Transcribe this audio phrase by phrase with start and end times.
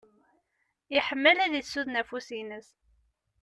[0.97, 2.69] Iḥemmel ad isuden afus-ines.